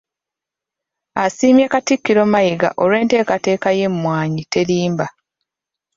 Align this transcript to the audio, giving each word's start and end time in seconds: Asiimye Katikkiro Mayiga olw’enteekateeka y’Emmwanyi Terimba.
Asiimye 1.23 1.65
Katikkiro 1.73 2.23
Mayiga 2.33 2.69
olw’enteekateeka 2.83 3.67
y’Emmwanyi 3.77 4.41
Terimba. 4.53 5.07